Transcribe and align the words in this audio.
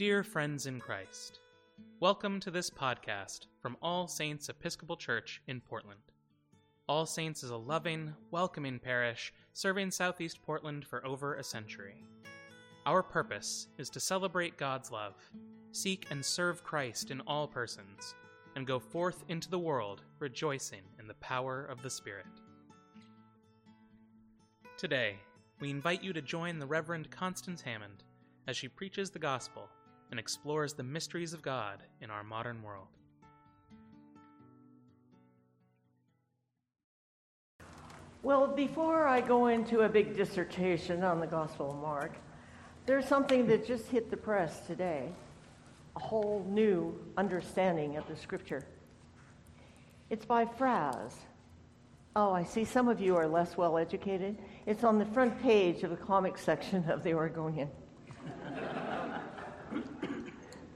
Dear 0.00 0.24
friends 0.24 0.64
in 0.64 0.80
Christ, 0.80 1.40
welcome 2.00 2.40
to 2.40 2.50
this 2.50 2.70
podcast 2.70 3.40
from 3.60 3.76
All 3.82 4.08
Saints 4.08 4.48
Episcopal 4.48 4.96
Church 4.96 5.42
in 5.46 5.60
Portland. 5.60 6.00
All 6.88 7.04
Saints 7.04 7.42
is 7.42 7.50
a 7.50 7.56
loving, 7.58 8.14
welcoming 8.30 8.78
parish 8.78 9.30
serving 9.52 9.90
Southeast 9.90 10.40
Portland 10.40 10.86
for 10.86 11.06
over 11.06 11.34
a 11.34 11.44
century. 11.44 12.02
Our 12.86 13.02
purpose 13.02 13.68
is 13.76 13.90
to 13.90 14.00
celebrate 14.00 14.56
God's 14.56 14.90
love, 14.90 15.16
seek 15.72 16.06
and 16.10 16.24
serve 16.24 16.64
Christ 16.64 17.10
in 17.10 17.20
all 17.26 17.46
persons, 17.46 18.14
and 18.56 18.66
go 18.66 18.78
forth 18.78 19.22
into 19.28 19.50
the 19.50 19.58
world 19.58 20.00
rejoicing 20.18 20.84
in 20.98 21.08
the 21.08 21.14
power 21.20 21.66
of 21.66 21.82
the 21.82 21.90
Spirit. 21.90 22.24
Today, 24.78 25.16
we 25.60 25.68
invite 25.68 26.02
you 26.02 26.14
to 26.14 26.22
join 26.22 26.58
the 26.58 26.66
Reverend 26.66 27.10
Constance 27.10 27.60
Hammond 27.60 28.02
as 28.48 28.56
she 28.56 28.66
preaches 28.66 29.10
the 29.10 29.18
gospel 29.18 29.68
and 30.10 30.18
explores 30.18 30.72
the 30.72 30.82
mysteries 30.82 31.32
of 31.32 31.42
God 31.42 31.82
in 32.00 32.10
our 32.10 32.24
modern 32.24 32.62
world. 32.62 32.88
Well, 38.22 38.48
before 38.48 39.06
I 39.06 39.22
go 39.22 39.46
into 39.46 39.80
a 39.80 39.88
big 39.88 40.14
dissertation 40.14 41.02
on 41.02 41.20
the 41.20 41.26
Gospel 41.26 41.70
of 41.70 41.78
Mark, 41.78 42.12
there's 42.84 43.06
something 43.06 43.46
that 43.46 43.66
just 43.66 43.88
hit 43.88 44.10
the 44.10 44.16
press 44.16 44.60
today 44.66 45.08
a 45.96 45.98
whole 45.98 46.44
new 46.48 46.94
understanding 47.16 47.96
of 47.96 48.06
the 48.08 48.16
scripture. 48.16 48.64
It's 50.10 50.24
by 50.24 50.44
Frazz. 50.44 51.14
Oh, 52.14 52.32
I 52.32 52.44
see 52.44 52.64
some 52.64 52.88
of 52.88 53.00
you 53.00 53.16
are 53.16 53.26
less 53.26 53.56
well 53.56 53.78
educated. 53.78 54.36
It's 54.66 54.84
on 54.84 54.98
the 54.98 55.06
front 55.06 55.40
page 55.40 55.82
of 55.82 55.90
the 55.90 55.96
comics 55.96 56.42
section 56.42 56.88
of 56.90 57.02
the 57.02 57.14
Oregonian. 57.14 57.70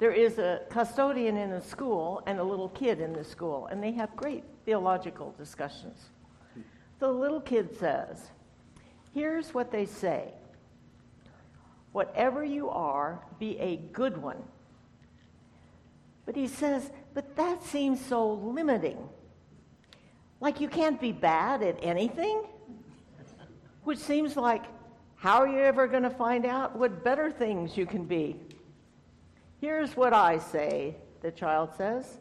There 0.05 0.13
is 0.13 0.37
a 0.37 0.61
custodian 0.69 1.39
in 1.39 1.53
a 1.53 1.63
school 1.63 2.23
and 2.27 2.39
a 2.39 2.45
little 2.45 2.69
kid 2.69 3.01
in 3.01 3.15
the 3.15 3.25
school, 3.25 3.69
and 3.69 3.83
they 3.83 3.93
have 3.93 4.15
great 4.15 4.45
theological 4.67 5.35
discussions. 5.39 6.11
The 6.99 7.11
little 7.11 7.41
kid 7.41 7.75
says, 7.79 8.29
Here's 9.15 9.55
what 9.55 9.73
they 9.73 9.87
say 9.87 10.35
Whatever 11.93 12.45
you 12.45 12.69
are, 12.69 13.19
be 13.39 13.59
a 13.59 13.77
good 13.95 14.19
one. 14.19 14.43
But 16.27 16.37
he 16.37 16.49
says, 16.49 16.91
But 17.15 17.35
that 17.37 17.63
seems 17.63 17.99
so 18.05 18.31
limiting. 18.31 19.09
Like 20.39 20.61
you 20.61 20.69
can't 20.69 21.01
be 21.01 21.13
bad 21.13 21.63
at 21.63 21.79
anything? 21.81 22.43
Which 23.85 24.01
seems 24.01 24.37
like, 24.37 24.65
how 25.17 25.41
are 25.41 25.49
you 25.49 25.61
ever 25.61 25.87
going 25.87 26.03
to 26.03 26.11
find 26.11 26.45
out 26.45 26.77
what 26.77 27.03
better 27.03 27.31
things 27.31 27.79
you 27.79 27.87
can 27.87 28.05
be? 28.05 28.37
Here's 29.65 29.97
what 29.97 30.13
I 30.13 30.37
say, 30.37 30.95
the 31.23 31.31
child 31.31 31.71
says. 31.75 32.19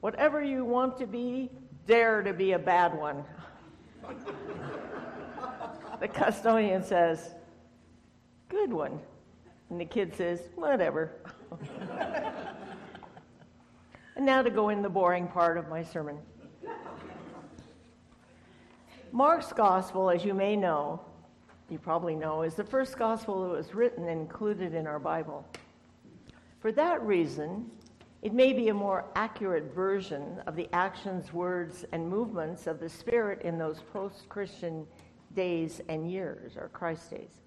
Whatever 0.00 0.42
you 0.42 0.64
want 0.64 0.98
to 0.98 1.06
be, 1.06 1.48
dare 1.86 2.20
to 2.20 2.32
be 2.32 2.50
a 2.50 2.58
bad 2.58 2.98
one. 2.98 3.22
the 6.00 6.08
custodian 6.08 6.82
says, 6.82 7.36
Good 8.48 8.72
one. 8.72 8.98
And 9.70 9.80
the 9.80 9.84
kid 9.84 10.16
says, 10.16 10.40
Whatever. 10.56 11.12
and 14.16 14.26
now 14.26 14.42
to 14.42 14.50
go 14.50 14.70
in 14.70 14.82
the 14.82 14.88
boring 14.88 15.28
part 15.28 15.58
of 15.58 15.68
my 15.68 15.84
sermon. 15.84 16.18
Mark's 19.12 19.52
gospel, 19.52 20.10
as 20.10 20.24
you 20.24 20.34
may 20.34 20.56
know, 20.56 21.00
you 21.68 21.78
probably 21.78 22.16
know, 22.16 22.42
is 22.42 22.56
the 22.56 22.64
first 22.64 22.98
gospel 22.98 23.44
that 23.44 23.50
was 23.50 23.76
written 23.76 24.08
and 24.08 24.20
included 24.20 24.74
in 24.74 24.88
our 24.88 24.98
Bible. 24.98 25.46
For 26.60 26.72
that 26.72 27.02
reason, 27.02 27.70
it 28.20 28.34
may 28.34 28.52
be 28.52 28.68
a 28.68 28.74
more 28.74 29.06
accurate 29.16 29.74
version 29.74 30.42
of 30.46 30.56
the 30.56 30.68
actions, 30.74 31.32
words, 31.32 31.86
and 31.92 32.06
movements 32.06 32.66
of 32.66 32.80
the 32.80 32.88
Spirit 32.88 33.40
in 33.42 33.56
those 33.56 33.80
post 33.94 34.28
Christian 34.28 34.86
days 35.34 35.80
and 35.88 36.10
years, 36.10 36.58
or 36.58 36.68
Christ 36.68 37.10
days. 37.10 37.40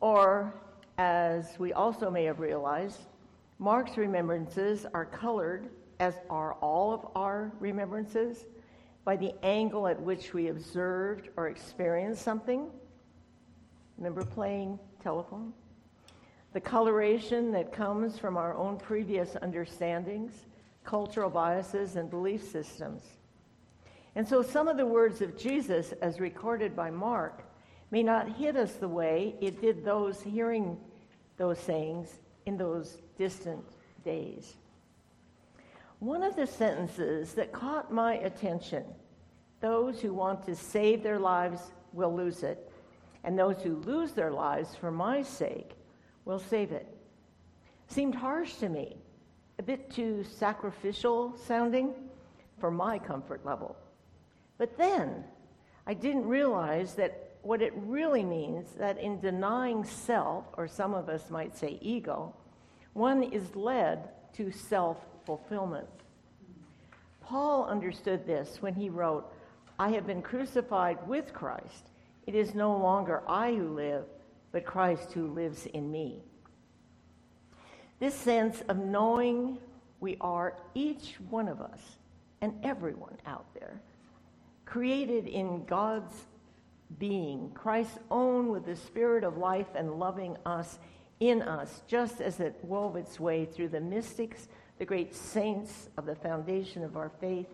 Or, 0.00 0.52
as 0.98 1.58
we 1.58 1.72
also 1.72 2.10
may 2.10 2.24
have 2.24 2.40
realized, 2.40 3.00
Mark's 3.58 3.96
remembrances 3.96 4.84
are 4.92 5.06
colored, 5.06 5.70
as 5.98 6.14
are 6.28 6.54
all 6.54 6.92
of 6.92 7.06
our 7.14 7.52
remembrances, 7.58 8.44
by 9.06 9.16
the 9.16 9.32
angle 9.42 9.86
at 9.86 9.98
which 9.98 10.34
we 10.34 10.48
observed 10.48 11.30
or 11.38 11.48
experienced 11.48 12.20
something. 12.20 12.68
Remember 13.96 14.26
playing 14.26 14.78
telephone? 15.02 15.54
The 16.52 16.60
coloration 16.60 17.52
that 17.52 17.72
comes 17.72 18.18
from 18.18 18.36
our 18.36 18.54
own 18.56 18.76
previous 18.76 19.36
understandings, 19.40 20.32
cultural 20.84 21.30
biases, 21.30 21.94
and 21.96 22.10
belief 22.10 22.42
systems. 22.42 23.02
And 24.16 24.26
so 24.26 24.42
some 24.42 24.66
of 24.66 24.76
the 24.76 24.86
words 24.86 25.22
of 25.22 25.38
Jesus, 25.38 25.92
as 26.02 26.18
recorded 26.18 26.74
by 26.74 26.90
Mark, 26.90 27.44
may 27.92 28.02
not 28.02 28.36
hit 28.36 28.56
us 28.56 28.72
the 28.74 28.88
way 28.88 29.36
it 29.40 29.60
did 29.60 29.84
those 29.84 30.20
hearing 30.22 30.76
those 31.36 31.58
sayings 31.60 32.18
in 32.46 32.56
those 32.56 32.98
distant 33.16 33.64
days. 34.04 34.54
One 36.00 36.22
of 36.22 36.34
the 36.34 36.46
sentences 36.46 37.34
that 37.34 37.52
caught 37.52 37.92
my 37.92 38.14
attention 38.14 38.84
those 39.60 40.00
who 40.00 40.14
want 40.14 40.46
to 40.46 40.56
save 40.56 41.02
their 41.02 41.18
lives 41.18 41.60
will 41.92 42.14
lose 42.14 42.42
it, 42.42 42.72
and 43.24 43.38
those 43.38 43.62
who 43.62 43.76
lose 43.76 44.12
their 44.12 44.30
lives 44.30 44.74
for 44.74 44.90
my 44.90 45.22
sake 45.22 45.72
will 46.30 46.38
save 46.38 46.70
it. 46.70 46.86
Seemed 47.88 48.14
harsh 48.14 48.54
to 48.54 48.68
me, 48.68 48.96
a 49.58 49.64
bit 49.64 49.90
too 49.90 50.22
sacrificial 50.22 51.36
sounding 51.36 51.92
for 52.58 52.70
my 52.70 53.00
comfort 53.00 53.44
level. 53.44 53.76
But 54.56 54.78
then 54.78 55.24
I 55.88 55.94
didn't 55.94 56.28
realize 56.28 56.94
that 56.94 57.32
what 57.42 57.60
it 57.60 57.72
really 57.74 58.22
means 58.22 58.70
that 58.78 58.96
in 58.98 59.18
denying 59.18 59.84
self, 59.84 60.44
or 60.56 60.68
some 60.68 60.94
of 60.94 61.08
us 61.08 61.30
might 61.30 61.56
say 61.56 61.78
ego, 61.80 62.32
one 62.92 63.24
is 63.24 63.56
led 63.56 64.10
to 64.34 64.52
self 64.52 64.98
fulfillment. 65.26 65.88
Paul 67.22 67.66
understood 67.66 68.24
this 68.24 68.62
when 68.62 68.74
he 68.74 68.88
wrote, 68.88 69.32
I 69.80 69.88
have 69.90 70.06
been 70.06 70.22
crucified 70.22 70.98
with 71.08 71.32
Christ. 71.32 71.90
It 72.28 72.36
is 72.36 72.54
no 72.54 72.76
longer 72.76 73.24
I 73.26 73.52
who 73.52 73.74
live, 73.74 74.04
but 74.52 74.64
Christ 74.64 75.12
who 75.12 75.28
lives 75.28 75.66
in 75.66 75.90
me. 75.90 76.22
This 77.98 78.14
sense 78.14 78.62
of 78.68 78.78
knowing 78.78 79.58
we 80.00 80.16
are, 80.20 80.56
each 80.74 81.16
one 81.28 81.48
of 81.48 81.60
us, 81.60 81.80
and 82.40 82.54
everyone 82.64 83.16
out 83.26 83.46
there, 83.54 83.80
created 84.64 85.26
in 85.26 85.64
God's 85.66 86.14
being, 86.98 87.50
Christ's 87.54 87.98
own 88.10 88.48
with 88.48 88.64
the 88.64 88.76
spirit 88.76 89.24
of 89.24 89.36
life 89.36 89.68
and 89.74 89.98
loving 89.98 90.36
us 90.46 90.78
in 91.20 91.42
us, 91.42 91.82
just 91.86 92.20
as 92.20 92.40
it 92.40 92.58
wove 92.62 92.96
its 92.96 93.20
way 93.20 93.44
through 93.44 93.68
the 93.68 93.80
mystics, 93.80 94.48
the 94.78 94.86
great 94.86 95.14
saints 95.14 95.90
of 95.98 96.06
the 96.06 96.14
foundation 96.14 96.82
of 96.82 96.96
our 96.96 97.10
faith, 97.20 97.48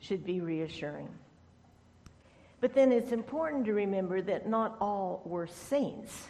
should 0.00 0.24
be 0.24 0.40
reassuring. 0.40 1.08
But 2.62 2.74
then 2.74 2.92
it's 2.92 3.10
important 3.10 3.64
to 3.64 3.72
remember 3.72 4.22
that 4.22 4.48
not 4.48 4.76
all 4.80 5.20
were 5.24 5.48
saints. 5.48 6.28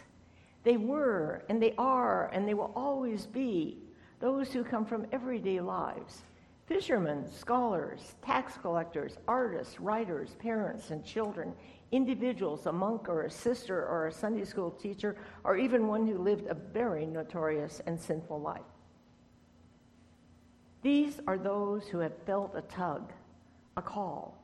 They 0.63 0.77
were, 0.77 1.43
and 1.47 1.61
they 1.61 1.75
are, 1.77 2.31
and 2.33 2.47
they 2.47 2.55
will 2.55 2.73
always 2.75 3.27
be 3.27 3.77
those 4.19 4.51
who 4.51 4.63
come 4.63 4.83
from 4.83 5.05
everyday 5.13 5.61
lives 5.61 6.23
fishermen, 6.65 7.29
scholars, 7.31 8.15
tax 8.25 8.57
collectors, 8.57 9.17
artists, 9.27 9.79
writers, 9.79 10.35
parents, 10.39 10.89
and 10.89 11.05
children, 11.05 11.53
individuals, 11.91 12.65
a 12.65 12.71
monk 12.71 13.09
or 13.09 13.23
a 13.23 13.29
sister 13.29 13.85
or 13.85 14.07
a 14.07 14.11
Sunday 14.11 14.45
school 14.45 14.71
teacher, 14.71 15.15
or 15.43 15.55
even 15.55 15.87
one 15.87 16.07
who 16.07 16.17
lived 16.17 16.47
a 16.47 16.55
very 16.55 17.05
notorious 17.05 17.79
and 17.85 17.99
sinful 17.99 18.41
life. 18.41 18.61
These 20.81 21.19
are 21.27 21.37
those 21.37 21.87
who 21.87 21.99
have 21.99 22.17
felt 22.25 22.55
a 22.55 22.61
tug, 22.61 23.11
a 23.77 23.83
call, 23.83 24.35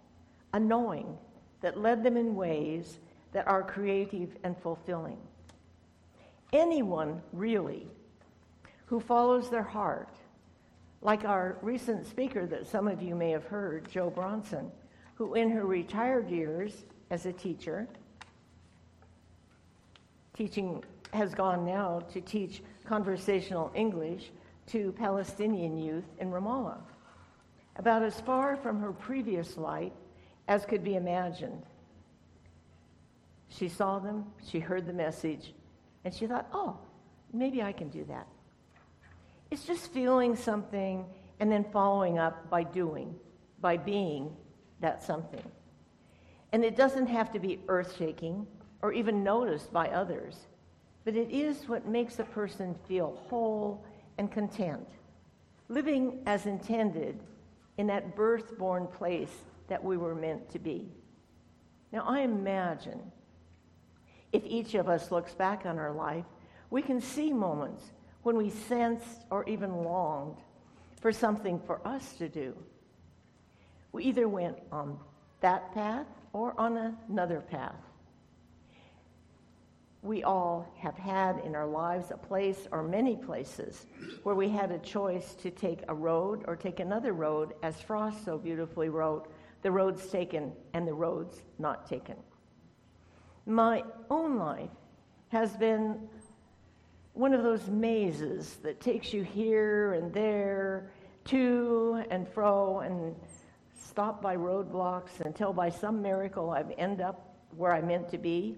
a 0.53 0.59
knowing 0.59 1.17
that 1.61 1.79
led 1.79 2.03
them 2.03 2.17
in 2.17 2.35
ways 2.35 2.99
that 3.31 3.47
are 3.47 3.63
creative 3.63 4.35
and 4.43 4.57
fulfilling. 4.57 5.17
Anyone, 6.51 7.21
really, 7.31 7.87
who 8.85 8.99
follows 8.99 9.49
their 9.49 9.63
heart, 9.63 10.15
like 11.01 11.23
our 11.25 11.57
recent 11.61 12.05
speaker 12.07 12.45
that 12.47 12.67
some 12.67 12.87
of 12.87 13.01
you 13.01 13.15
may 13.15 13.29
have 13.31 13.45
heard, 13.45 13.89
Joe 13.91 14.09
Bronson, 14.09 14.71
who 15.15 15.35
in 15.35 15.49
her 15.51 15.65
retired 15.65 16.29
years 16.29 16.85
as 17.11 17.25
a 17.25 17.33
teacher, 17.33 17.87
teaching 20.33 20.83
has 21.13 21.33
gone 21.33 21.65
now 21.65 21.99
to 22.11 22.21
teach 22.21 22.63
conversational 22.85 23.71
English 23.75 24.31
to 24.67 24.91
Palestinian 24.93 25.77
youth 25.77 26.05
in 26.19 26.31
Ramallah. 26.31 26.79
About 27.75 28.03
as 28.03 28.19
far 28.21 28.55
from 28.55 28.79
her 28.79 28.91
previous 28.91 29.57
life 29.57 29.93
as 30.49 30.65
could 30.65 30.83
be 30.83 30.95
imagined. 30.95 31.61
She 33.49 33.69
saw 33.69 33.99
them, 33.99 34.25
she 34.45 34.59
heard 34.59 34.87
the 34.87 34.93
message, 34.93 35.53
and 36.03 36.13
she 36.13 36.25
thought, 36.25 36.47
oh, 36.51 36.75
maybe 37.31 37.61
I 37.61 37.71
can 37.71 37.89
do 37.89 38.03
that. 38.05 38.27
It's 39.51 39.63
just 39.63 39.93
feeling 39.93 40.35
something 40.35 41.05
and 41.39 41.51
then 41.51 41.63
following 41.71 42.17
up 42.17 42.49
by 42.49 42.63
doing, 42.63 43.15
by 43.61 43.77
being 43.77 44.35
that 44.81 45.03
something. 45.03 45.43
And 46.51 46.65
it 46.65 46.75
doesn't 46.75 47.07
have 47.07 47.31
to 47.33 47.39
be 47.39 47.59
earth 47.67 47.95
shaking 47.97 48.47
or 48.81 48.91
even 48.91 49.23
noticed 49.23 49.71
by 49.71 49.89
others, 49.89 50.47
but 51.05 51.15
it 51.15 51.29
is 51.29 51.69
what 51.69 51.87
makes 51.87 52.17
a 52.17 52.23
person 52.23 52.75
feel 52.87 53.21
whole 53.29 53.85
and 54.17 54.31
content, 54.31 54.87
living 55.67 56.23
as 56.25 56.47
intended 56.47 57.19
in 57.77 57.85
that 57.87 58.15
birth 58.15 58.57
born 58.57 58.87
place 58.87 59.45
that 59.69 59.83
we 59.83 59.97
were 59.97 60.15
meant 60.15 60.49
to 60.51 60.59
be. 60.59 60.89
Now, 61.91 62.03
I 62.05 62.21
imagine 62.21 62.99
if 64.31 64.43
each 64.45 64.75
of 64.75 64.89
us 64.89 65.11
looks 65.11 65.33
back 65.33 65.65
on 65.65 65.79
our 65.79 65.91
life, 65.91 66.25
we 66.69 66.81
can 66.81 67.01
see 67.01 67.33
moments 67.33 67.83
when 68.23 68.37
we 68.37 68.49
sensed 68.49 69.25
or 69.31 69.47
even 69.47 69.83
longed 69.83 70.37
for 71.01 71.11
something 71.11 71.59
for 71.59 71.85
us 71.87 72.13
to 72.13 72.29
do. 72.29 72.55
We 73.91 74.03
either 74.03 74.27
went 74.27 74.57
on 74.71 74.99
that 75.41 75.73
path 75.73 76.05
or 76.33 76.53
on 76.59 76.95
another 77.09 77.41
path. 77.41 77.81
We 80.01 80.23
all 80.23 80.71
have 80.77 80.97
had 80.97 81.39
in 81.39 81.55
our 81.55 81.67
lives 81.67 82.11
a 82.11 82.17
place 82.17 82.67
or 82.71 82.83
many 82.83 83.17
places 83.17 83.85
where 84.23 84.35
we 84.35 84.47
had 84.47 84.71
a 84.71 84.77
choice 84.79 85.33
to 85.35 85.51
take 85.51 85.79
a 85.87 85.93
road 85.93 86.43
or 86.47 86.55
take 86.55 86.79
another 86.79 87.13
road, 87.13 87.53
as 87.63 87.81
Frost 87.81 88.23
so 88.23 88.37
beautifully 88.37 88.87
wrote 88.87 89.29
the 89.61 89.71
road's 89.71 90.05
taken 90.07 90.51
and 90.73 90.87
the 90.87 90.93
road's 90.93 91.41
not 91.57 91.87
taken. 91.87 92.15
My 93.45 93.83
own 94.09 94.37
life 94.37 94.69
has 95.29 95.55
been 95.57 96.07
one 97.13 97.33
of 97.33 97.43
those 97.43 97.67
mazes 97.67 98.57
that 98.63 98.79
takes 98.79 99.13
you 99.13 99.23
here 99.23 99.93
and 99.93 100.13
there, 100.13 100.91
to 101.25 102.03
and 102.09 102.27
fro, 102.27 102.79
and 102.79 103.15
stop 103.77 104.21
by 104.21 104.37
roadblocks 104.37 105.19
until 105.25 105.51
by 105.51 105.69
some 105.69 106.01
miracle 106.01 106.51
I 106.51 106.63
end 106.77 107.01
up 107.01 107.35
where 107.57 107.73
I 107.73 107.81
meant 107.81 108.09
to 108.09 108.17
be, 108.17 108.57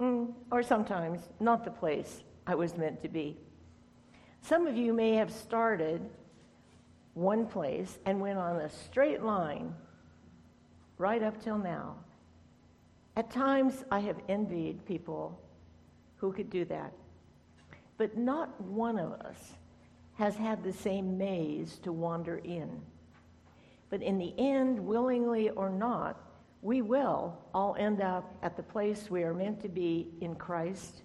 mm, 0.00 0.32
or 0.50 0.62
sometimes 0.62 1.20
not 1.40 1.64
the 1.64 1.70
place 1.70 2.22
I 2.46 2.54
was 2.54 2.76
meant 2.76 3.02
to 3.02 3.08
be. 3.08 3.36
Some 4.42 4.66
of 4.66 4.76
you 4.76 4.92
may 4.92 5.14
have 5.14 5.30
started 5.30 6.08
one 7.14 7.46
place 7.46 7.98
and 8.06 8.20
went 8.20 8.38
on 8.38 8.56
a 8.56 8.70
straight 8.70 9.22
line 9.22 9.74
right 11.00 11.22
up 11.22 11.42
till 11.42 11.58
now. 11.58 11.96
At 13.16 13.30
times, 13.30 13.84
I 13.90 14.00
have 14.00 14.18
envied 14.28 14.84
people 14.84 15.40
who 16.16 16.30
could 16.30 16.50
do 16.50 16.66
that. 16.66 16.92
But 17.96 18.16
not 18.18 18.60
one 18.60 18.98
of 18.98 19.12
us 19.12 19.54
has 20.16 20.36
had 20.36 20.62
the 20.62 20.72
same 20.72 21.16
maze 21.16 21.78
to 21.82 21.90
wander 21.90 22.36
in. 22.44 22.82
But 23.88 24.02
in 24.02 24.18
the 24.18 24.34
end, 24.38 24.78
willingly 24.78 25.48
or 25.50 25.70
not, 25.70 26.20
we 26.60 26.82
will 26.82 27.38
all 27.54 27.74
end 27.78 28.02
up 28.02 28.36
at 28.42 28.56
the 28.56 28.62
place 28.62 29.10
we 29.10 29.22
are 29.22 29.32
meant 29.32 29.60
to 29.62 29.68
be 29.68 30.08
in 30.20 30.34
Christ, 30.34 31.02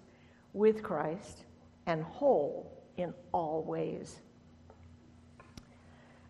with 0.52 0.82
Christ, 0.82 1.44
and 1.86 2.02
whole 2.02 2.84
in 2.98 3.14
all 3.32 3.62
ways. 3.62 4.20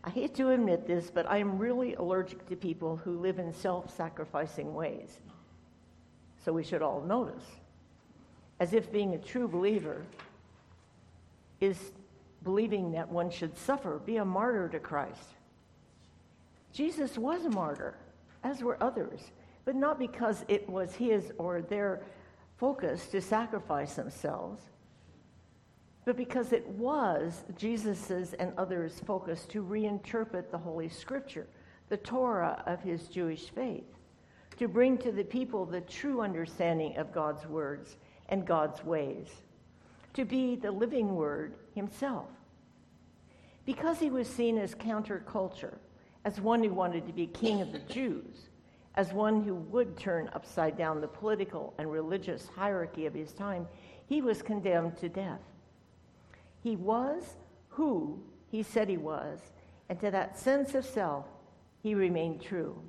I 0.07 0.11
hate 0.11 0.37
to 0.37 0.51
admit 0.51 0.87
this, 0.87 1.11
but 1.11 1.29
I 1.29 1.39
am 1.39 1.59
really 1.59 1.95
allergic 1.95 2.49
to 2.49 2.57
people 2.57 2.97
who 2.97 3.19
live 3.19 3.41
in 3.41 3.53
self 3.53 3.95
sacrificing 3.95 4.73
ways. 4.73 5.19
So 6.45 6.53
we 6.53 6.63
should 6.63 6.81
all 6.81 7.01
notice. 7.01 7.45
As 8.61 8.73
if 8.73 8.93
being 8.93 9.15
a 9.15 9.19
true 9.19 9.49
believer 9.49 10.01
is 11.61 11.77
believing 12.45 12.93
that 12.93 13.11
one 13.11 13.31
should 13.31 13.59
suffer, 13.59 13.99
be 13.99 14.19
a 14.19 14.25
martyr 14.25 14.69
to 14.69 14.79
Christ. 14.79 15.29
Jesus 16.73 17.19
was 17.19 17.45
a 17.45 17.51
martyr, 17.51 17.97
as 18.45 18.63
were 18.63 18.81
others, 18.81 19.21
but 19.65 19.75
not 19.75 19.99
because 19.99 20.45
it 20.47 20.69
was 20.69 20.95
his 20.95 21.33
or 21.37 21.63
their 21.63 22.03
focus 22.59 23.09
to 23.09 23.21
sacrifice 23.21 23.95
themselves 23.95 24.63
but 26.07 26.17
because 26.17 26.53
it 26.53 26.67
was 26.69 27.43
Jesus's 27.59 28.33
and 28.35 28.53
others' 28.57 29.03
focus 29.05 29.45
to 29.47 29.63
reinterpret 29.63 30.53
the 30.53 30.57
Holy 30.57 30.89
Scripture, 30.89 31.49
the 31.89 31.97
Torah 31.97 32.63
of 32.65 32.81
his 32.81 33.09
Jewish 33.09 33.51
faith, 33.51 33.93
to 34.57 34.69
bring 34.69 34.97
to 34.99 35.11
the 35.11 35.25
people 35.25 35.67
the 35.67 35.81
true 35.81 36.21
understanding 36.21 36.97
of 36.97 37.13
God's 37.13 37.45
words 37.47 37.97
and 38.29 38.47
God's 38.47 38.85
ways, 38.85 39.27
to 40.15 40.25
be 40.25 40.55
the 40.55 40.71
living 40.71 41.17
word 41.17 41.57
himself. 41.75 42.29
Because 43.65 43.99
he 43.99 44.09
was 44.09 44.29
seen 44.29 44.59
as 44.59 44.77
counterculture, 44.77 45.75
as 46.25 46.41
one 46.41 46.63
who 46.63 46.73
wanted 46.73 47.05
to 47.09 47.13
be 47.13 47.27
king 47.27 47.61
of 47.61 47.73
the 47.73 47.79
Jews, 47.93 48.49
as 48.95 49.13
one 49.13 49.43
who 49.43 49.57
would 49.57 49.97
turn 49.97 50.31
upside 50.35 50.79
down 50.79 51.01
the 51.01 51.09
political 51.09 51.75
and 51.79 51.91
religious 51.91 52.49
hierarchy 52.55 53.07
of 53.07 53.13
his 53.13 53.33
time, 53.33 53.67
he 54.07 54.23
was 54.23 54.41
condemned 54.41 54.97
to 54.99 55.09
death. 55.09 55.41
He 56.67 56.75
was 56.75 57.37
who 57.69 58.19
he 58.51 58.65
said 58.65 58.89
he 58.89 58.97
was, 58.97 59.39
and 59.89 60.01
to 60.01 60.11
that 60.11 60.37
sense 60.37 60.75
of 60.75 60.85
self, 60.85 61.25
he 61.81 61.95
remained 61.95 62.43
true. 62.43 62.83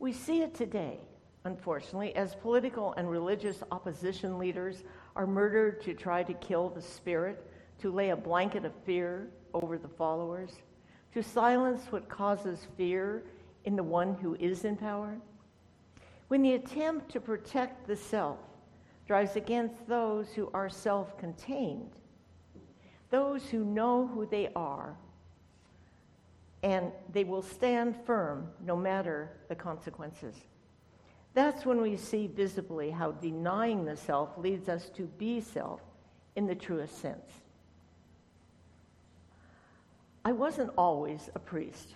We 0.00 0.12
see 0.12 0.42
it 0.42 0.52
today, 0.52 0.98
unfortunately, 1.44 2.16
as 2.16 2.34
political 2.34 2.92
and 2.94 3.08
religious 3.08 3.62
opposition 3.70 4.36
leaders 4.36 4.82
are 5.14 5.28
murdered 5.28 5.80
to 5.82 5.94
try 5.94 6.24
to 6.24 6.34
kill 6.34 6.68
the 6.68 6.82
spirit, 6.82 7.48
to 7.82 7.92
lay 7.92 8.10
a 8.10 8.16
blanket 8.16 8.64
of 8.64 8.72
fear 8.84 9.28
over 9.54 9.78
the 9.78 9.86
followers, 9.86 10.50
to 11.14 11.22
silence 11.22 11.82
what 11.90 12.08
causes 12.08 12.66
fear 12.76 13.22
in 13.64 13.76
the 13.76 13.84
one 13.84 14.14
who 14.14 14.34
is 14.40 14.64
in 14.64 14.76
power. 14.76 15.16
When 16.26 16.42
the 16.42 16.54
attempt 16.54 17.12
to 17.12 17.20
protect 17.20 17.86
the 17.86 17.94
self 17.94 18.40
drives 19.06 19.36
against 19.36 19.86
those 19.86 20.32
who 20.32 20.50
are 20.52 20.68
self 20.68 21.16
contained, 21.16 21.92
those 23.10 23.48
who 23.48 23.64
know 23.64 24.06
who 24.06 24.26
they 24.26 24.50
are, 24.54 24.96
and 26.62 26.90
they 27.12 27.24
will 27.24 27.42
stand 27.42 27.96
firm 28.04 28.48
no 28.64 28.76
matter 28.76 29.30
the 29.48 29.54
consequences. 29.54 30.34
That's 31.34 31.66
when 31.66 31.82
we 31.82 31.96
see 31.96 32.26
visibly 32.26 32.90
how 32.90 33.12
denying 33.12 33.84
the 33.84 33.96
self 33.96 34.36
leads 34.38 34.68
us 34.68 34.88
to 34.96 35.02
be 35.02 35.40
self 35.40 35.80
in 36.34 36.46
the 36.46 36.54
truest 36.54 37.00
sense. 37.00 37.30
I 40.24 40.32
wasn't 40.32 40.70
always 40.76 41.30
a 41.34 41.38
priest. 41.38 41.94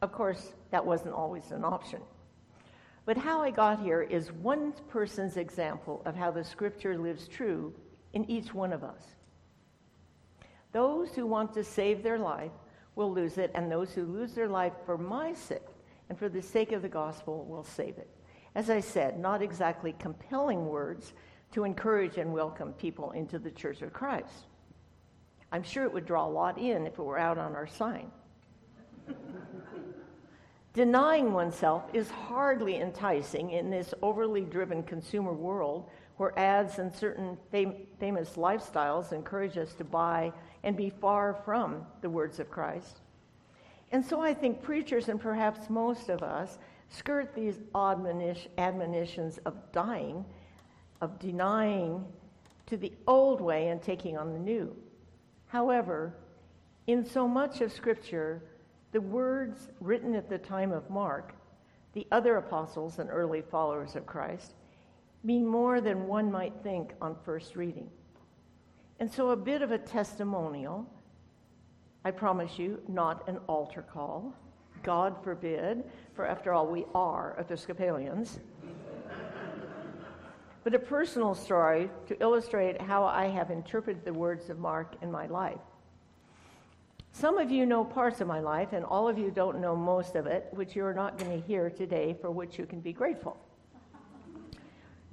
Of 0.00 0.10
course, 0.10 0.52
that 0.70 0.84
wasn't 0.84 1.14
always 1.14 1.52
an 1.52 1.64
option. 1.64 2.00
But 3.04 3.16
how 3.16 3.40
I 3.40 3.50
got 3.50 3.80
here 3.80 4.02
is 4.02 4.32
one 4.32 4.72
person's 4.88 5.36
example 5.36 6.02
of 6.04 6.16
how 6.16 6.30
the 6.30 6.42
scripture 6.42 6.96
lives 6.96 7.28
true 7.28 7.72
in 8.14 8.28
each 8.30 8.54
one 8.54 8.72
of 8.72 8.82
us. 8.82 9.02
Those 10.72 11.14
who 11.14 11.26
want 11.26 11.52
to 11.54 11.64
save 11.64 12.02
their 12.02 12.18
life 12.18 12.52
will 12.94 13.12
lose 13.12 13.38
it, 13.38 13.50
and 13.54 13.70
those 13.70 13.92
who 13.92 14.04
lose 14.04 14.34
their 14.34 14.48
life 14.48 14.72
for 14.84 14.98
my 14.98 15.34
sake 15.34 15.60
and 16.08 16.18
for 16.18 16.28
the 16.28 16.42
sake 16.42 16.72
of 16.72 16.82
the 16.82 16.88
gospel 16.88 17.44
will 17.44 17.64
save 17.64 17.96
it. 17.98 18.08
As 18.54 18.68
I 18.68 18.80
said, 18.80 19.18
not 19.18 19.40
exactly 19.42 19.94
compelling 19.98 20.66
words 20.66 21.14
to 21.52 21.64
encourage 21.64 22.18
and 22.18 22.32
welcome 22.32 22.72
people 22.74 23.12
into 23.12 23.38
the 23.38 23.50
Church 23.50 23.82
of 23.82 23.92
Christ. 23.92 24.46
I'm 25.50 25.62
sure 25.62 25.84
it 25.84 25.92
would 25.92 26.06
draw 26.06 26.26
a 26.26 26.28
lot 26.28 26.58
in 26.58 26.86
if 26.86 26.94
it 26.98 27.02
were 27.02 27.18
out 27.18 27.38
on 27.38 27.54
our 27.54 27.66
sign. 27.66 28.10
Denying 30.72 31.34
oneself 31.34 31.84
is 31.92 32.10
hardly 32.10 32.76
enticing 32.76 33.50
in 33.50 33.68
this 33.68 33.92
overly 34.00 34.42
driven 34.42 34.82
consumer 34.82 35.32
world 35.32 35.90
where 36.16 36.38
ads 36.38 36.78
and 36.78 36.94
certain 36.94 37.36
fam- 37.50 37.86
famous 37.98 38.30
lifestyles 38.36 39.12
encourage 39.12 39.58
us 39.58 39.74
to 39.74 39.84
buy 39.84 40.32
and 40.64 40.76
be 40.76 40.90
far 40.90 41.34
from 41.44 41.84
the 42.00 42.10
words 42.10 42.38
of 42.38 42.50
Christ. 42.50 43.00
And 43.90 44.04
so 44.04 44.20
I 44.20 44.32
think 44.32 44.62
preachers, 44.62 45.08
and 45.08 45.20
perhaps 45.20 45.68
most 45.68 46.08
of 46.08 46.22
us, 46.22 46.58
skirt 46.88 47.34
these 47.34 47.58
admonitions 47.74 49.38
of 49.44 49.56
dying, 49.72 50.24
of 51.00 51.18
denying 51.18 52.04
to 52.66 52.76
the 52.76 52.92
old 53.06 53.40
way 53.40 53.68
and 53.68 53.82
taking 53.82 54.16
on 54.16 54.32
the 54.32 54.38
new. 54.38 54.74
However, 55.46 56.14
in 56.86 57.04
so 57.04 57.28
much 57.28 57.60
of 57.60 57.72
Scripture, 57.72 58.42
the 58.92 59.00
words 59.00 59.68
written 59.80 60.14
at 60.14 60.28
the 60.28 60.38
time 60.38 60.72
of 60.72 60.88
Mark, 60.88 61.34
the 61.92 62.06
other 62.10 62.36
apostles 62.36 62.98
and 62.98 63.10
early 63.10 63.42
followers 63.42 63.96
of 63.96 64.06
Christ, 64.06 64.54
mean 65.22 65.46
more 65.46 65.80
than 65.80 66.06
one 66.06 66.32
might 66.32 66.54
think 66.62 66.92
on 67.00 67.16
first 67.24 67.56
reading. 67.56 67.90
And 69.02 69.10
so, 69.12 69.30
a 69.30 69.36
bit 69.36 69.62
of 69.62 69.72
a 69.72 69.78
testimonial. 69.78 70.86
I 72.04 72.12
promise 72.12 72.56
you, 72.56 72.80
not 72.86 73.28
an 73.28 73.38
altar 73.48 73.82
call. 73.82 74.32
God 74.84 75.16
forbid, 75.24 75.82
for 76.14 76.24
after 76.24 76.52
all, 76.52 76.68
we 76.68 76.84
are 76.94 77.34
Episcopalians. 77.36 78.38
but 80.62 80.72
a 80.76 80.78
personal 80.78 81.34
story 81.34 81.90
to 82.06 82.22
illustrate 82.22 82.80
how 82.80 83.02
I 83.02 83.26
have 83.26 83.50
interpreted 83.50 84.04
the 84.04 84.14
words 84.14 84.50
of 84.50 84.60
Mark 84.60 84.94
in 85.02 85.10
my 85.10 85.26
life. 85.26 85.58
Some 87.10 87.38
of 87.38 87.50
you 87.50 87.66
know 87.66 87.84
parts 87.84 88.20
of 88.20 88.28
my 88.28 88.38
life, 88.38 88.72
and 88.72 88.84
all 88.84 89.08
of 89.08 89.18
you 89.18 89.32
don't 89.32 89.60
know 89.60 89.74
most 89.74 90.14
of 90.14 90.28
it, 90.28 90.46
which 90.52 90.76
you're 90.76 90.94
not 90.94 91.18
going 91.18 91.40
to 91.40 91.44
hear 91.44 91.70
today, 91.70 92.14
for 92.20 92.30
which 92.30 92.56
you 92.56 92.66
can 92.66 92.78
be 92.78 92.92
grateful. 92.92 93.36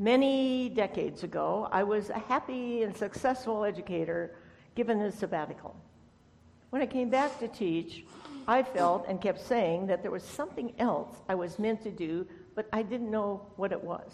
Many 0.01 0.69
decades 0.69 1.23
ago, 1.23 1.67
I 1.73 1.83
was 1.83 2.09
a 2.09 2.17
happy 2.17 2.83
and 2.83 2.95
successful 2.95 3.65
educator 3.65 4.33
given 4.73 5.01
a 5.01 5.11
sabbatical. 5.11 5.75
When 6.69 6.81
I 6.81 6.85
came 6.85 7.09
back 7.09 7.37
to 7.39 7.49
teach, 7.49 8.05
I 8.47 8.63
felt 8.63 9.05
and 9.09 9.19
kept 9.19 9.41
saying 9.45 9.87
that 9.87 10.01
there 10.01 10.09
was 10.09 10.23
something 10.23 10.73
else 10.79 11.17
I 11.27 11.35
was 11.35 11.59
meant 11.59 11.83
to 11.83 11.91
do, 11.91 12.25
but 12.55 12.69
I 12.71 12.81
didn't 12.81 13.11
know 13.11 13.45
what 13.57 13.73
it 13.73 13.83
was. 13.83 14.09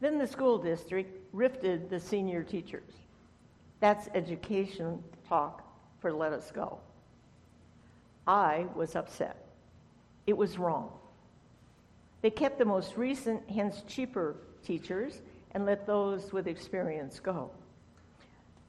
Then 0.00 0.16
the 0.16 0.26
school 0.26 0.56
district 0.56 1.22
rifted 1.34 1.90
the 1.90 2.00
senior 2.00 2.42
teachers. 2.42 2.92
That's 3.78 4.08
education 4.14 5.04
talk 5.28 5.62
for 6.00 6.14
let 6.14 6.32
us 6.32 6.50
go. 6.50 6.78
I 8.26 8.64
was 8.74 8.96
upset. 8.96 9.36
It 10.26 10.36
was 10.36 10.56
wrong. 10.56 10.92
They 12.22 12.30
kept 12.30 12.58
the 12.58 12.64
most 12.64 12.96
recent, 12.96 13.42
hence 13.50 13.82
cheaper, 13.86 14.36
teachers 14.64 15.20
and 15.50 15.66
let 15.66 15.86
those 15.86 16.32
with 16.32 16.46
experience 16.46 17.20
go. 17.20 17.50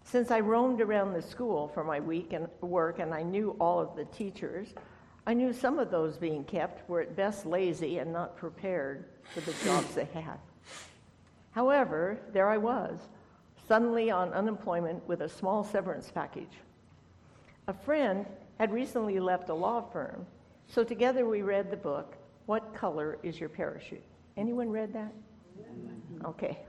Since 0.04 0.32
I 0.32 0.42
roamed 0.42 0.82
around 0.82 1.14
the 1.14 1.22
school 1.22 1.70
for 1.70 1.84
my 1.84 2.00
week 2.00 2.34
and 2.34 2.48
work 2.62 3.00
and 3.00 3.14
I 3.14 3.24
knew 3.24 3.56
all 3.60 3.80
of 3.80 3.96
the 3.96 4.06
teachers, 4.06 4.74
I 5.26 5.34
knew 5.34 5.54
some 5.54 5.80
of 5.80 5.92
those 5.92 6.18
being 6.18 6.44
kept 6.44 6.88
were 6.90 7.02
at 7.02 7.16
best 7.16 7.46
lazy 7.46 8.00
and 8.00 8.12
not 8.12 8.36
prepared 8.36 9.06
for 9.34 9.40
the 9.42 9.54
jobs 9.64 9.96
they 9.96 10.06
had. 10.06 10.40
However, 11.52 12.20
there 12.34 12.50
I 12.50 12.58
was, 12.58 13.00
suddenly 13.68 14.12
on 14.12 14.34
unemployment 14.34 15.08
with 15.08 15.22
a 15.22 15.30
small 15.30 15.64
severance 15.64 16.12
package. 16.12 16.58
A 17.68 17.74
friend 17.74 18.26
had 18.60 18.74
recently 18.74 19.20
left 19.20 19.48
a 19.50 19.54
law 19.54 19.82
firm, 19.82 20.26
so 20.68 20.84
together 20.84 21.26
we 21.26 21.44
read 21.44 21.72
the 21.72 21.78
book, 21.78 22.18
What 22.46 22.74
Color 22.74 23.20
is 23.24 23.40
Your 23.40 23.50
Parachute? 23.50 24.04
Anyone 24.36 24.70
read 24.70 24.94
that? 24.94 25.14
Okay. 26.26 26.60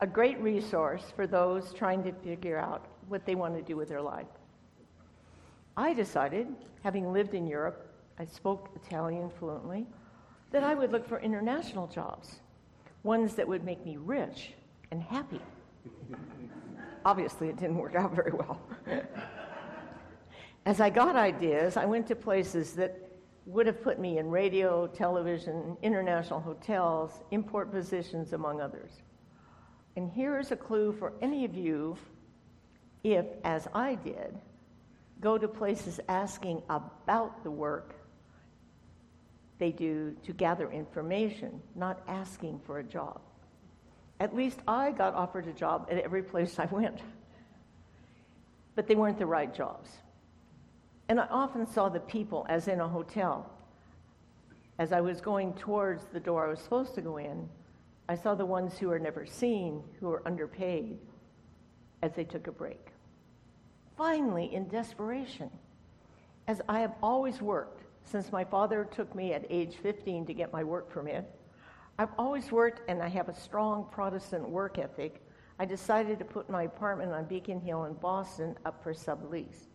A 0.00 0.06
great 0.06 0.40
resource 0.40 1.04
for 1.14 1.26
those 1.26 1.72
trying 1.72 2.02
to 2.04 2.12
figure 2.12 2.58
out 2.58 2.86
what 3.08 3.24
they 3.24 3.34
want 3.34 3.54
to 3.56 3.62
do 3.62 3.76
with 3.76 3.88
their 3.88 4.02
life. 4.02 4.26
I 5.76 5.94
decided, 5.94 6.48
having 6.82 7.12
lived 7.12 7.34
in 7.34 7.46
Europe, 7.46 7.88
I 8.18 8.24
spoke 8.24 8.70
Italian 8.74 9.30
fluently, 9.30 9.86
that 10.50 10.64
I 10.64 10.74
would 10.74 10.90
look 10.90 11.06
for 11.06 11.20
international 11.20 11.86
jobs, 11.86 12.40
ones 13.04 13.34
that 13.34 13.46
would 13.46 13.64
make 13.64 13.84
me 13.84 13.96
rich 13.96 14.52
and 14.90 15.02
happy. 15.02 15.40
Obviously, 17.04 17.48
it 17.48 17.56
didn't 17.56 17.76
work 17.76 17.94
out 17.94 18.14
very 18.14 18.32
well. 18.32 18.60
As 20.66 20.80
I 20.80 20.90
got 20.90 21.14
ideas, 21.16 21.76
I 21.76 21.84
went 21.84 22.06
to 22.08 22.16
places 22.16 22.72
that 22.74 23.07
would 23.48 23.66
have 23.66 23.82
put 23.82 23.98
me 23.98 24.18
in 24.18 24.28
radio, 24.28 24.86
television, 24.86 25.74
international 25.82 26.38
hotels, 26.38 27.18
import 27.30 27.72
positions, 27.72 28.34
among 28.34 28.60
others. 28.60 28.90
And 29.96 30.10
here's 30.10 30.52
a 30.52 30.56
clue 30.56 30.92
for 30.92 31.14
any 31.22 31.46
of 31.46 31.54
you 31.54 31.96
if, 33.02 33.24
as 33.44 33.66
I 33.72 33.94
did, 33.94 34.38
go 35.22 35.38
to 35.38 35.48
places 35.48 35.98
asking 36.08 36.62
about 36.68 37.42
the 37.42 37.50
work 37.50 37.94
they 39.58 39.72
do 39.72 40.14
to 40.24 40.34
gather 40.34 40.70
information, 40.70 41.62
not 41.74 42.02
asking 42.06 42.60
for 42.66 42.80
a 42.80 42.84
job. 42.84 43.18
At 44.20 44.36
least 44.36 44.58
I 44.68 44.90
got 44.90 45.14
offered 45.14 45.46
a 45.48 45.52
job 45.52 45.88
at 45.90 45.98
every 45.98 46.22
place 46.22 46.58
I 46.58 46.66
went. 46.66 47.00
But 48.74 48.88
they 48.88 48.94
weren't 48.94 49.18
the 49.18 49.26
right 49.26 49.52
jobs. 49.54 49.88
And 51.08 51.18
I 51.18 51.26
often 51.26 51.66
saw 51.66 51.88
the 51.88 52.00
people 52.00 52.46
as 52.48 52.68
in 52.68 52.80
a 52.80 52.88
hotel. 52.88 53.50
As 54.78 54.92
I 54.92 55.00
was 55.00 55.20
going 55.20 55.54
towards 55.54 56.04
the 56.12 56.20
door 56.20 56.46
I 56.46 56.50
was 56.50 56.60
supposed 56.60 56.94
to 56.96 57.00
go 57.00 57.16
in, 57.16 57.48
I 58.08 58.14
saw 58.14 58.34
the 58.34 58.46
ones 58.46 58.78
who 58.78 58.90
are 58.90 58.98
never 58.98 59.26
seen, 59.26 59.82
who 60.00 60.10
are 60.10 60.26
underpaid, 60.26 60.98
as 62.02 62.12
they 62.14 62.24
took 62.24 62.46
a 62.46 62.52
break. 62.52 62.88
Finally, 63.96 64.54
in 64.54 64.68
desperation, 64.68 65.50
as 66.46 66.62
I 66.68 66.80
have 66.80 66.94
always 67.02 67.42
worked 67.42 67.82
since 68.04 68.32
my 68.32 68.44
father 68.44 68.84
took 68.84 69.14
me 69.14 69.32
at 69.32 69.44
age 69.50 69.76
15 69.82 70.24
to 70.26 70.34
get 70.34 70.52
my 70.52 70.64
work 70.64 70.88
permit, 70.88 71.28
I've 71.98 72.12
always 72.16 72.52
worked 72.52 72.88
and 72.88 73.02
I 73.02 73.08
have 73.08 73.28
a 73.28 73.34
strong 73.34 73.86
Protestant 73.90 74.48
work 74.48 74.78
ethic. 74.78 75.20
I 75.58 75.64
decided 75.64 76.18
to 76.20 76.24
put 76.24 76.48
my 76.48 76.62
apartment 76.62 77.12
on 77.12 77.24
Beacon 77.24 77.60
Hill 77.60 77.84
in 77.86 77.94
Boston 77.94 78.56
up 78.64 78.82
for 78.82 78.94
sublease. 78.94 79.67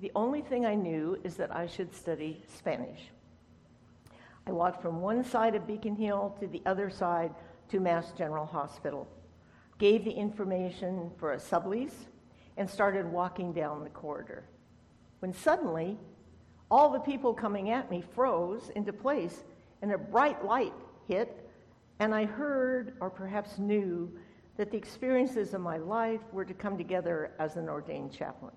The 0.00 0.12
only 0.14 0.42
thing 0.42 0.64
I 0.64 0.76
knew 0.76 1.18
is 1.24 1.36
that 1.36 1.54
I 1.54 1.66
should 1.66 1.92
study 1.92 2.42
Spanish. 2.56 3.00
I 4.46 4.52
walked 4.52 4.80
from 4.80 5.00
one 5.00 5.24
side 5.24 5.56
of 5.56 5.66
Beacon 5.66 5.96
Hill 5.96 6.36
to 6.40 6.46
the 6.46 6.62
other 6.66 6.88
side 6.88 7.34
to 7.70 7.80
Mass 7.80 8.12
General 8.12 8.46
Hospital, 8.46 9.08
gave 9.78 10.04
the 10.04 10.12
information 10.12 11.10
for 11.18 11.32
a 11.32 11.36
sublease, 11.36 12.06
and 12.56 12.70
started 12.70 13.06
walking 13.06 13.52
down 13.52 13.82
the 13.82 13.90
corridor. 13.90 14.44
When 15.18 15.32
suddenly, 15.32 15.98
all 16.70 16.90
the 16.90 17.00
people 17.00 17.34
coming 17.34 17.70
at 17.70 17.90
me 17.90 18.00
froze 18.00 18.70
into 18.76 18.92
place, 18.92 19.44
and 19.82 19.92
a 19.92 19.98
bright 19.98 20.44
light 20.44 20.74
hit, 21.08 21.48
and 21.98 22.14
I 22.14 22.24
heard, 22.24 22.94
or 23.00 23.10
perhaps 23.10 23.58
knew, 23.58 24.10
that 24.56 24.70
the 24.70 24.76
experiences 24.76 25.54
of 25.54 25.60
my 25.60 25.76
life 25.76 26.20
were 26.32 26.44
to 26.44 26.54
come 26.54 26.78
together 26.78 27.32
as 27.38 27.56
an 27.56 27.68
ordained 27.68 28.12
chaplain. 28.12 28.54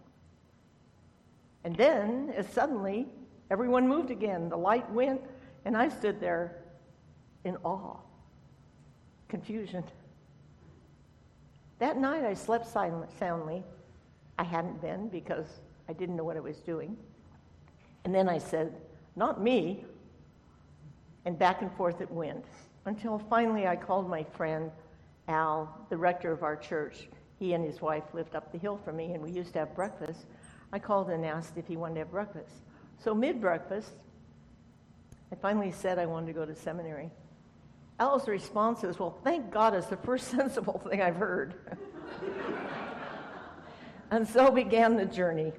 And 1.64 1.76
then, 1.76 2.34
as 2.36 2.48
suddenly, 2.50 3.08
everyone 3.50 3.88
moved 3.88 4.12
again. 4.12 4.50
The 4.50 4.58
light 4.58 4.90
went, 4.92 5.22
and 5.66 5.78
I 5.78 5.90
stood 5.90 6.20
there 6.20 6.58
in 7.44 7.58
awe, 7.64 7.98
confusion. 9.28 9.84
That 11.80 11.98
night, 11.98 12.24
I 12.24 12.34
slept 12.34 12.68
silent, 12.68 13.12
soundly. 13.18 13.64
I 14.38 14.44
hadn't 14.44 14.82
been 14.82 15.10
because 15.10 15.48
I 15.88 15.94
didn't 15.94 16.16
know 16.16 16.24
what 16.24 16.38
I 16.38 16.42
was 16.42 16.58
doing. 16.58 16.98
And 18.06 18.14
then 18.14 18.30
I 18.30 18.38
said, 18.38 18.74
Not 19.16 19.42
me. 19.42 19.86
And 21.26 21.38
back 21.38 21.62
and 21.62 21.72
forth 21.74 22.02
it 22.02 22.10
went 22.10 22.46
until 22.86 23.20
finally 23.20 23.68
I 23.68 23.76
called 23.76 24.10
my 24.10 24.24
friend 24.24 24.72
Al, 25.28 25.86
the 25.90 25.98
rector 25.98 26.32
of 26.32 26.44
our 26.44 26.56
church. 26.56 27.08
He 27.38 27.54
and 27.54 27.64
his 27.64 27.82
wife 27.82 28.04
lived 28.14 28.36
up 28.36 28.52
the 28.52 28.58
hill 28.58 28.80
from 28.84 28.98
me, 28.98 29.14
and 29.14 29.22
we 29.22 29.32
used 29.32 29.54
to 29.54 29.60
have 29.60 29.76
breakfast. 29.76 30.26
I 30.74 30.80
called 30.80 31.10
and 31.10 31.26
asked 31.26 31.58
if 31.58 31.68
he 31.68 31.78
wanted 31.78 31.96
to 31.96 32.00
have 32.02 32.12
breakfast. 32.12 32.56
So, 33.04 33.14
mid 33.14 33.42
breakfast, 33.42 33.94
I 35.32 35.36
finally 35.36 35.72
said 35.72 35.98
I 36.00 36.06
wanted 36.06 36.28
to 36.28 36.34
go 36.34 36.46
to 36.46 36.56
seminary. 36.56 37.10
Al's 38.00 38.28
response 38.28 38.84
is, 38.84 39.00
Well, 39.00 39.18
thank 39.24 39.52
God 39.52 39.74
it's 39.74 39.88
the 39.88 39.98
first 39.98 40.28
sensible 40.32 40.82
thing 40.90 41.02
I've 41.02 41.16
heard. 41.16 41.56
and 44.12 44.28
so 44.28 44.52
began 44.52 44.96
the 44.96 45.06
journey. 45.06 45.54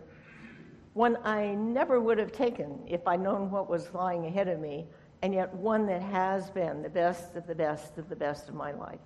One 0.94 1.16
I 1.24 1.54
never 1.54 2.00
would 2.00 2.18
have 2.18 2.32
taken 2.32 2.80
if 2.86 3.06
I'd 3.06 3.20
known 3.20 3.50
what 3.50 3.68
was 3.68 3.92
lying 3.94 4.26
ahead 4.26 4.48
of 4.48 4.60
me, 4.60 4.86
and 5.22 5.32
yet 5.32 5.54
one 5.54 5.86
that 5.86 6.02
has 6.02 6.50
been 6.50 6.82
the 6.82 6.90
best 6.90 7.36
of 7.36 7.46
the 7.46 7.54
best 7.54 7.96
of 7.96 8.08
the 8.08 8.16
best 8.16 8.48
of 8.48 8.54
my 8.54 8.72
life. 8.72 9.00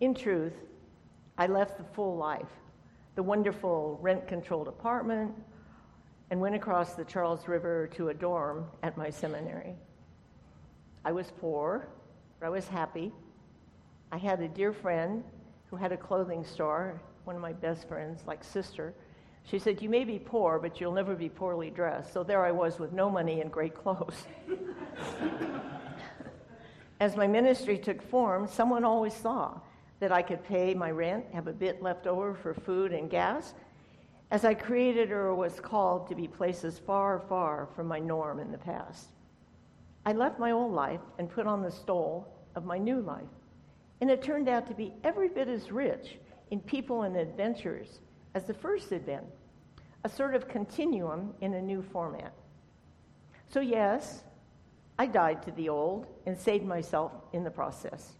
In 0.00 0.14
truth, 0.14 0.54
I 1.38 1.46
left 1.46 1.78
the 1.78 1.84
full 1.84 2.16
life 2.16 2.48
the 3.20 3.24
wonderful 3.24 3.98
rent 4.00 4.26
controlled 4.26 4.66
apartment, 4.66 5.30
and 6.30 6.40
went 6.40 6.54
across 6.54 6.94
the 6.94 7.04
Charles 7.04 7.46
River 7.46 7.86
to 7.88 8.08
a 8.08 8.14
dorm 8.14 8.64
at 8.82 8.96
my 8.96 9.10
seminary. 9.10 9.74
I 11.04 11.12
was 11.12 11.30
poor, 11.38 11.86
but 12.38 12.46
I 12.46 12.48
was 12.48 12.66
happy. 12.66 13.12
I 14.10 14.16
had 14.16 14.40
a 14.40 14.48
dear 14.48 14.72
friend 14.72 15.22
who 15.66 15.76
had 15.76 15.92
a 15.92 15.98
clothing 15.98 16.46
store, 16.46 16.98
one 17.24 17.36
of 17.36 17.42
my 17.42 17.52
best 17.52 17.86
friends, 17.86 18.22
like 18.26 18.42
sister. 18.42 18.94
She 19.44 19.58
said, 19.58 19.82
You 19.82 19.90
may 19.90 20.04
be 20.04 20.18
poor, 20.18 20.58
but 20.58 20.80
you'll 20.80 20.94
never 20.94 21.14
be 21.14 21.28
poorly 21.28 21.68
dressed. 21.68 22.14
So 22.14 22.22
there 22.22 22.42
I 22.42 22.52
was 22.52 22.78
with 22.78 22.94
no 22.94 23.10
money 23.10 23.42
and 23.42 23.52
great 23.52 23.74
clothes. 23.74 24.24
As 27.00 27.16
my 27.16 27.26
ministry 27.26 27.76
took 27.76 28.00
form, 28.00 28.46
someone 28.46 28.82
always 28.82 29.12
saw 29.12 29.60
that 30.00 30.10
I 30.10 30.22
could 30.22 30.42
pay 30.42 30.74
my 30.74 30.90
rent, 30.90 31.26
have 31.32 31.46
a 31.46 31.52
bit 31.52 31.82
left 31.82 32.06
over 32.06 32.34
for 32.34 32.54
food 32.54 32.92
and 32.92 33.08
gas, 33.08 33.54
as 34.30 34.44
I 34.44 34.54
created 34.54 35.12
or 35.12 35.34
was 35.34 35.60
called 35.60 36.08
to 36.08 36.14
be 36.14 36.26
places 36.26 36.78
far, 36.78 37.20
far 37.28 37.68
from 37.74 37.86
my 37.86 37.98
norm 37.98 38.40
in 38.40 38.50
the 38.50 38.58
past. 38.58 39.08
I 40.06 40.12
left 40.12 40.38
my 40.38 40.52
old 40.52 40.72
life 40.72 41.00
and 41.18 41.28
put 41.28 41.46
on 41.46 41.62
the 41.62 41.70
stole 41.70 42.26
of 42.54 42.64
my 42.64 42.78
new 42.78 43.00
life. 43.00 43.28
And 44.00 44.10
it 44.10 44.22
turned 44.22 44.48
out 44.48 44.66
to 44.68 44.74
be 44.74 44.94
every 45.04 45.28
bit 45.28 45.48
as 45.48 45.70
rich 45.70 46.16
in 46.50 46.60
people 46.60 47.02
and 47.02 47.16
adventures 47.16 48.00
as 48.34 48.44
the 48.44 48.54
first 48.54 48.88
had 48.90 49.04
been, 49.04 49.24
a 50.04 50.08
sort 50.08 50.34
of 50.34 50.48
continuum 50.48 51.34
in 51.40 51.54
a 51.54 51.60
new 51.60 51.82
format. 51.82 52.32
So, 53.48 53.60
yes, 53.60 54.22
I 54.98 55.06
died 55.06 55.42
to 55.42 55.50
the 55.50 55.68
old 55.68 56.06
and 56.24 56.38
saved 56.38 56.64
myself 56.64 57.12
in 57.32 57.44
the 57.44 57.50
process. 57.50 58.12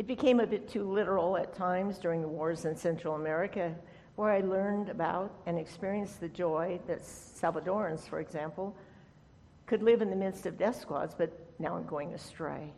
It 0.00 0.06
became 0.06 0.40
a 0.40 0.46
bit 0.46 0.66
too 0.66 0.90
literal 0.90 1.36
at 1.36 1.52
times 1.52 1.98
during 1.98 2.22
the 2.22 2.28
wars 2.28 2.64
in 2.64 2.74
Central 2.74 3.16
America 3.16 3.74
where 4.16 4.30
I 4.30 4.40
learned 4.40 4.88
about 4.88 5.30
and 5.44 5.58
experienced 5.58 6.20
the 6.20 6.28
joy 6.30 6.80
that 6.86 7.00
Salvadorans, 7.02 8.08
for 8.08 8.18
example, 8.18 8.74
could 9.66 9.82
live 9.82 10.00
in 10.00 10.08
the 10.08 10.16
midst 10.16 10.46
of 10.46 10.56
death 10.56 10.80
squads, 10.80 11.14
but 11.14 11.38
now 11.58 11.76
I'm 11.76 11.84
going 11.84 12.14
astray. 12.14 12.72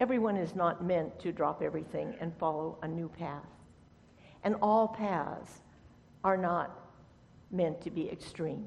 Everyone 0.00 0.36
is 0.36 0.54
not 0.54 0.84
meant 0.84 1.18
to 1.20 1.32
drop 1.32 1.62
everything 1.62 2.14
and 2.20 2.36
follow 2.36 2.76
a 2.82 2.88
new 2.88 3.08
path. 3.08 3.48
And 4.44 4.54
all 4.60 4.88
paths 4.88 5.62
are 6.24 6.36
not 6.36 6.78
meant 7.50 7.80
to 7.80 7.90
be 7.90 8.10
extreme. 8.10 8.66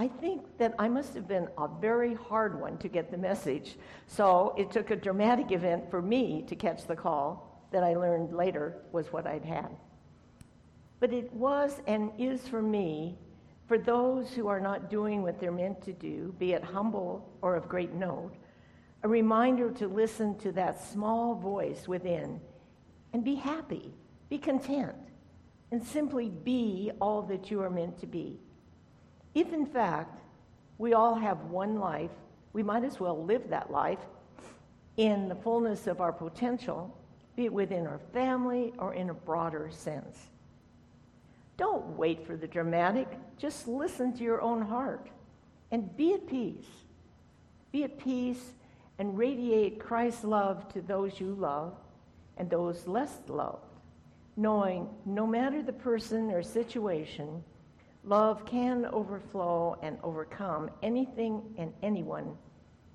I 0.00 0.08
think 0.08 0.56
that 0.56 0.74
I 0.78 0.88
must 0.88 1.12
have 1.12 1.28
been 1.28 1.46
a 1.58 1.68
very 1.68 2.14
hard 2.14 2.58
one 2.58 2.78
to 2.78 2.88
get 2.88 3.10
the 3.10 3.18
message. 3.18 3.76
So 4.06 4.54
it 4.56 4.70
took 4.70 4.90
a 4.90 4.96
dramatic 4.96 5.52
event 5.52 5.90
for 5.90 6.00
me 6.00 6.42
to 6.48 6.56
catch 6.56 6.86
the 6.86 6.96
call 6.96 7.66
that 7.70 7.84
I 7.84 7.94
learned 7.94 8.32
later 8.32 8.76
was 8.92 9.12
what 9.12 9.26
I'd 9.26 9.44
had. 9.44 9.68
But 11.00 11.12
it 11.12 11.30
was 11.34 11.82
and 11.86 12.12
is 12.16 12.48
for 12.48 12.62
me, 12.62 13.18
for 13.68 13.76
those 13.76 14.30
who 14.30 14.48
are 14.48 14.58
not 14.58 14.88
doing 14.88 15.20
what 15.20 15.38
they're 15.38 15.52
meant 15.52 15.82
to 15.82 15.92
do, 15.92 16.34
be 16.38 16.54
it 16.54 16.64
humble 16.64 17.30
or 17.42 17.54
of 17.54 17.68
great 17.68 17.92
note, 17.92 18.32
a 19.02 19.08
reminder 19.08 19.70
to 19.72 19.86
listen 19.86 20.34
to 20.38 20.50
that 20.52 20.82
small 20.82 21.34
voice 21.34 21.86
within 21.86 22.40
and 23.12 23.22
be 23.22 23.34
happy, 23.34 23.92
be 24.30 24.38
content, 24.38 24.96
and 25.70 25.84
simply 25.84 26.30
be 26.30 26.90
all 27.02 27.20
that 27.20 27.50
you 27.50 27.60
are 27.60 27.68
meant 27.68 27.98
to 28.00 28.06
be. 28.06 28.40
If, 29.34 29.52
in 29.52 29.66
fact, 29.66 30.20
we 30.78 30.94
all 30.94 31.14
have 31.14 31.44
one 31.44 31.78
life, 31.78 32.10
we 32.52 32.62
might 32.62 32.84
as 32.84 32.98
well 32.98 33.24
live 33.24 33.48
that 33.50 33.70
life 33.70 33.98
in 34.96 35.28
the 35.28 35.34
fullness 35.34 35.86
of 35.86 36.00
our 36.00 36.12
potential, 36.12 36.96
be 37.36 37.44
it 37.44 37.52
within 37.52 37.86
our 37.86 38.00
family 38.12 38.72
or 38.78 38.94
in 38.94 39.10
a 39.10 39.14
broader 39.14 39.70
sense. 39.70 40.18
Don't 41.56 41.96
wait 41.96 42.26
for 42.26 42.36
the 42.36 42.46
dramatic, 42.46 43.08
just 43.38 43.68
listen 43.68 44.12
to 44.14 44.24
your 44.24 44.40
own 44.40 44.62
heart 44.62 45.08
and 45.70 45.96
be 45.96 46.14
at 46.14 46.26
peace. 46.26 46.66
Be 47.72 47.84
at 47.84 47.98
peace 47.98 48.52
and 48.98 49.16
radiate 49.16 49.78
Christ's 49.78 50.24
love 50.24 50.72
to 50.72 50.82
those 50.82 51.20
you 51.20 51.34
love 51.34 51.74
and 52.36 52.50
those 52.50 52.86
less 52.86 53.14
loved, 53.28 53.64
knowing 54.36 54.88
no 55.04 55.26
matter 55.26 55.62
the 55.62 55.72
person 55.72 56.30
or 56.30 56.42
situation, 56.42 57.44
Love 58.04 58.46
can 58.46 58.86
overflow 58.86 59.78
and 59.82 59.98
overcome 60.02 60.70
anything 60.82 61.42
and 61.58 61.72
anyone 61.82 62.34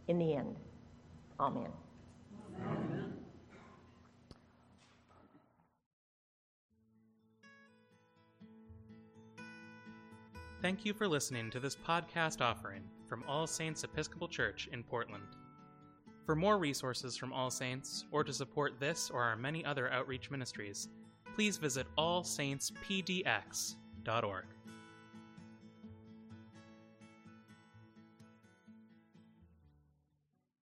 in 0.08 0.18
the 0.18 0.34
end. 0.34 0.56
Amen. 1.40 1.70
Amen. 2.66 3.14
Thank 10.62 10.84
you 10.84 10.94
for 10.94 11.08
listening 11.08 11.52
to 11.52 11.60
this 11.60 11.76
podcast 11.76 12.42
offering 12.42 12.82
from 13.08 13.24
All 13.28 13.46
Saints 13.46 13.84
Episcopal 13.84 14.28
Church 14.28 14.68
in 14.72 14.82
Portland. 14.82 15.24
For 16.26 16.36
more 16.36 16.58
resources 16.58 17.16
from 17.16 17.32
All 17.32 17.52
Saints, 17.52 18.06
or 18.12 18.24
to 18.24 18.34
support 18.34 18.80
this 18.80 19.12
or 19.12 19.22
our 19.22 19.36
many 19.36 19.64
other 19.64 19.92
outreach 19.92 20.32
ministries, 20.32 20.88
please 21.36 21.58
visit 21.58 21.86
allsaintspdx.org. 22.00 24.46